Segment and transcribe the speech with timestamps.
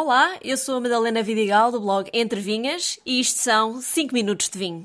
[0.00, 4.48] Olá, eu sou a Madalena Vidigal do blog Entre Vinhas e isto são 5 minutos
[4.48, 4.84] de vinho.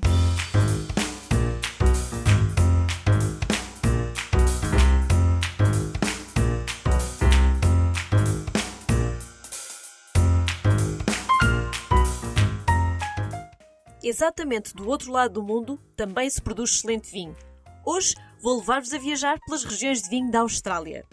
[14.02, 17.36] Exatamente do outro lado do mundo também se produz excelente vinho.
[17.86, 21.06] Hoje vou levar-vos a viajar pelas regiões de vinho da Austrália.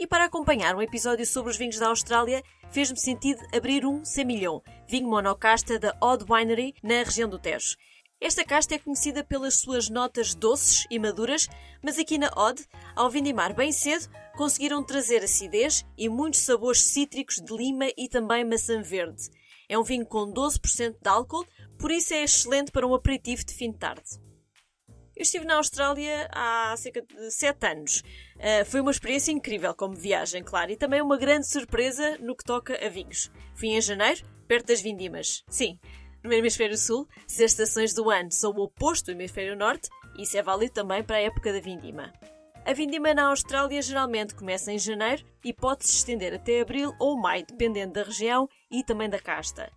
[0.00, 4.60] E para acompanhar um episódio sobre os vinhos da Austrália, fez-me sentido abrir um Semillon,
[4.88, 7.76] vinho monocasta da Odd Winery, na região do Tejo.
[8.20, 11.48] Esta casta é conhecida pelas suas notas doces e maduras,
[11.82, 12.62] mas aqui na Odd,
[12.94, 18.44] ao vindimar bem cedo, conseguiram trazer acidez e muitos sabores cítricos de lima e também
[18.44, 19.30] maçã verde.
[19.68, 21.46] É um vinho com 12% de álcool,
[21.78, 24.29] por isso é excelente para um aperitivo de fim de tarde.
[25.20, 28.02] Eu estive na Austrália há cerca de 7 anos.
[28.36, 32.42] Uh, foi uma experiência incrível como viagem, claro, e também uma grande surpresa no que
[32.42, 33.30] toca a vinhos.
[33.54, 35.44] Fui em janeiro, perto das vindimas.
[35.46, 35.78] Sim,
[36.24, 40.38] no hemisfério sul, se as estações do ano são o oposto do hemisfério norte, isso
[40.38, 42.10] é válido também para a época da vindima.
[42.64, 47.20] A vindima na Austrália geralmente começa em janeiro e pode se estender até abril ou
[47.20, 49.70] maio, dependendo da região e também da casta.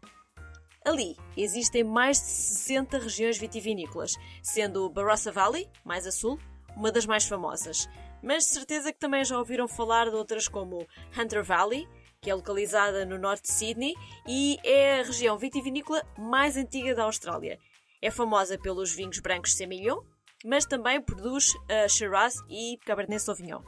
[0.85, 6.37] Ali existem mais de 60 regiões vitivinícolas, sendo Barossa Valley, mais a sul,
[6.75, 7.87] uma das mais famosas.
[8.21, 10.85] Mas de certeza que também já ouviram falar de outras como
[11.17, 11.87] Hunter Valley,
[12.21, 13.93] que é localizada no norte de Sydney
[14.27, 17.59] e é a região vitivinícola mais antiga da Austrália.
[18.01, 20.01] É famosa pelos vinhos brancos Semillon,
[20.43, 23.61] mas também produz uh, Shiraz e Cabernet Sauvignon.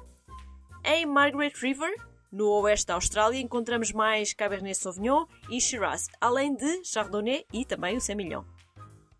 [0.83, 1.93] Em Margaret River,
[2.35, 7.95] no oeste da Austrália, encontramos mais Cabernet Sauvignon e Shiraz, além de Chardonnay e também
[7.95, 8.43] o Semillon.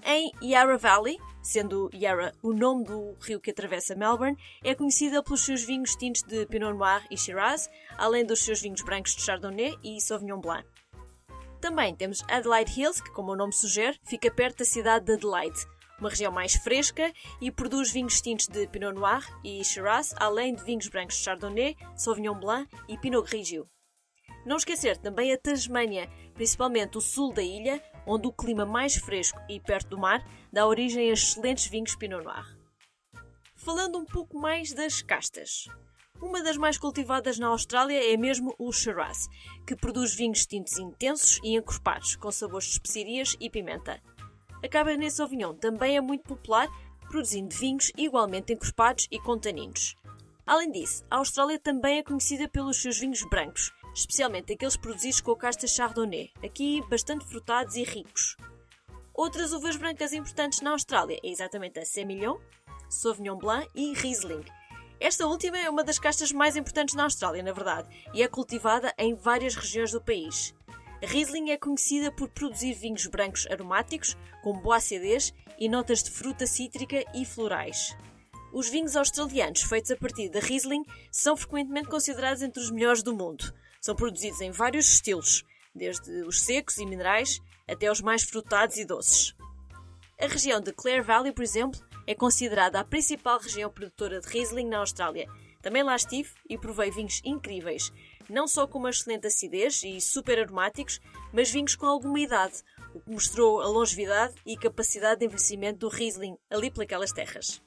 [0.04, 5.46] Em Yarra Valley, sendo Yarra o nome do rio que atravessa Melbourne, é conhecida pelos
[5.46, 9.78] seus vinhos tintos de Pinot Noir e Shiraz, além dos seus vinhos brancos de Chardonnay
[9.82, 10.68] e Sauvignon Blanc.
[11.62, 15.66] Também temos Adelaide Hills, que, como o nome sugere, fica perto da cidade de Adelaide,
[16.00, 20.64] uma região mais fresca e produz vinhos tintos de Pinot Noir e Shiraz, além de
[20.64, 23.70] vinhos brancos de Chardonnay, Sauvignon Blanc e Pinot Grigio.
[24.46, 29.40] Não esquecer também a Tasmânia, principalmente o sul da ilha, onde o clima mais fresco
[29.50, 32.46] e perto do mar dá origem a excelentes vinhos Pinot Noir.
[33.56, 35.68] Falando um pouco mais das castas.
[36.22, 39.28] Uma das mais cultivadas na Austrália é mesmo o Shiraz,
[39.66, 44.02] que produz vinhos tintos intensos e encorpados, com sabores de especiarias e pimenta.
[44.66, 46.68] A Cabernet Sauvignon também é muito popular,
[47.08, 49.96] produzindo vinhos igualmente encorpados e com taninos.
[50.44, 55.34] Além disso, a Austrália também é conhecida pelos seus vinhos brancos, especialmente aqueles produzidos com
[55.34, 58.36] a casta Chardonnay, aqui bastante frutados e ricos.
[59.14, 62.40] Outras uvas brancas importantes na Austrália é exatamente a Semillon,
[62.90, 64.46] Sauvignon Blanc e Riesling.
[65.00, 68.92] Esta última é uma das castas mais importantes na Austrália, na verdade, e é cultivada
[68.98, 70.56] em várias regiões do país.
[71.04, 76.10] A Riesling é conhecida por produzir vinhos brancos aromáticos, com boa acidez e notas de
[76.10, 77.96] fruta cítrica e florais.
[78.54, 83.14] Os vinhos australianos feitos a partir da Riesling são frequentemente considerados entre os melhores do
[83.14, 83.54] mundo.
[83.82, 85.44] São produzidos em vários estilos,
[85.76, 89.36] desde os secos e minerais até os mais frutados e doces.
[90.20, 94.70] A região de Clare Valley, por exemplo, é considerada a principal região produtora de Riesling
[94.70, 95.28] na Austrália.
[95.62, 97.92] Também lá estive e provei vinhos incríveis,
[98.30, 101.00] não só com uma excelente acidez e super aromáticos,
[101.34, 102.64] mas vinhos com alguma idade,
[102.94, 107.62] o que mostrou a longevidade e capacidade de envelhecimento do Riesling ali pelas terras.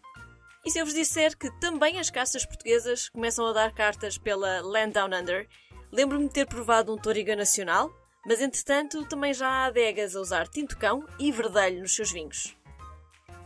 [0.64, 4.60] E se eu vos disser que também as caças portuguesas começam a dar cartas pela
[4.60, 5.48] Land Down Under,
[5.92, 7.90] lembro-me de ter provado um Toriga Nacional,
[8.26, 12.56] mas entretanto também já há adegas a usar tinto cão e verdelho nos seus vinhos.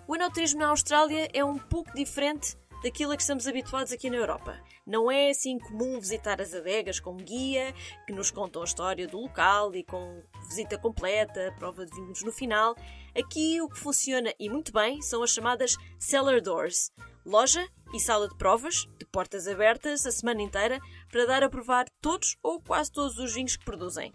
[0.09, 4.17] O enoturismo na Austrália é um pouco diferente daquilo a que estamos habituados aqui na
[4.17, 4.61] Europa.
[4.87, 7.73] Não é assim comum visitar as adegas com guia,
[8.07, 12.33] que nos contam a história do local e com visita completa, prova de vinhos no
[12.33, 12.75] final.
[13.17, 16.91] Aqui o que funciona e muito bem são as chamadas cellar doors,
[17.25, 21.87] loja e sala de provas, de portas abertas a semana inteira, para dar a provar
[22.01, 24.13] todos ou quase todos os vinhos que produzem.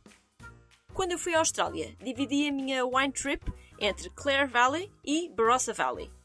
[0.93, 3.45] Quando eu fui à Austrália, dividi a minha wine trip
[3.79, 6.16] entre Clare Valley e Barossa Valley.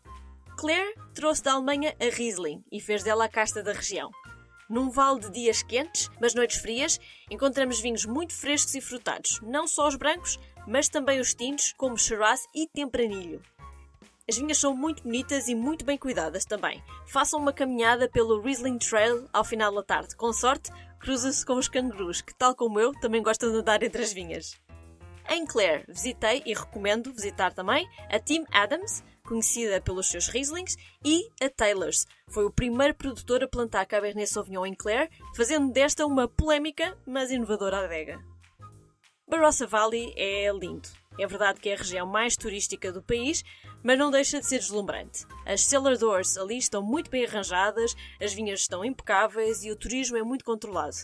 [0.63, 4.13] Claire trouxe da Alemanha a Riesling e fez dela a casta da região.
[4.71, 9.67] Num vale de dias quentes, mas noites frias, encontramos vinhos muito frescos e frutados, não
[9.67, 13.43] só os brancos, mas também os tintos, como Shiraz e Tempranilho.
[14.29, 16.81] As vinhas são muito bonitas e muito bem cuidadas também.
[17.09, 20.15] Façam uma caminhada pelo Riesling Trail ao final da tarde.
[20.15, 20.71] Com sorte,
[21.01, 24.61] cruza-se com os cangurus, que, tal como eu, também gostam de andar entre as vinhas.
[25.29, 31.27] Em Clare, visitei e recomendo visitar também a Tim Adams, conhecida pelos seus Rieslings, e
[31.41, 32.07] a Taylor's.
[32.29, 37.31] Foi o primeiro produtor a plantar Cabernet Sauvignon em Clare, fazendo desta uma polémica, mas
[37.31, 38.23] inovadora adega.
[39.27, 40.87] Barossa Valley é lindo.
[41.19, 43.43] É verdade que é a região mais turística do país,
[43.83, 45.25] mas não deixa de ser deslumbrante.
[45.47, 50.19] As cellar doors ali estão muito bem arranjadas, as vinhas estão impecáveis e o turismo
[50.19, 50.97] é muito controlado.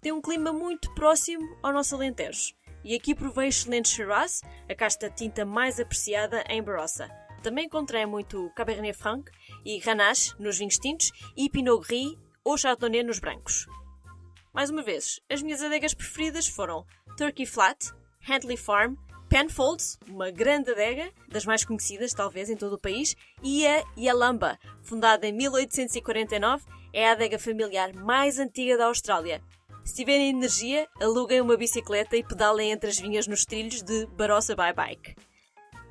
[0.00, 2.52] Tem um clima muito próximo ao nosso Alentejo.
[2.82, 7.08] E aqui provei excelente Shiraz, a casta tinta mais apreciada em Barossa.
[7.42, 9.30] Também encontrei muito Cabernet Franc
[9.64, 13.66] e Grenache nos vinhos tintos e Pinot Gris ou Chardonnay nos brancos.
[14.52, 16.84] Mais uma vez, as minhas adegas preferidas foram
[17.16, 18.94] Turkey Flat, Handley Farm,
[19.28, 24.58] Penfolds, uma grande adega, das mais conhecidas talvez em todo o país, e a Yalamba,
[24.82, 29.40] fundada em 1849, é a adega familiar mais antiga da Austrália.
[29.84, 34.54] Se tiverem energia, aluguem uma bicicleta e pedalem entre as vinhas nos trilhos de Barossa
[34.56, 35.14] by Bike.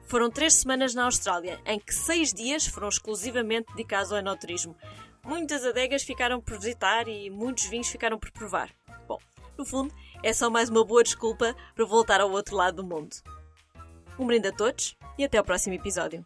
[0.10, 4.76] Foram três semanas na Austrália, em que seis dias foram exclusivamente dedicados ao enoturismo.
[5.24, 8.72] Muitas adegas ficaram por visitar e muitos vinhos ficaram por provar.
[9.08, 9.20] Bom,
[9.56, 13.16] no fundo, é só mais uma boa desculpa para voltar ao outro lado do mundo.
[14.18, 16.26] Um brinde a todos e até ao próximo episódio.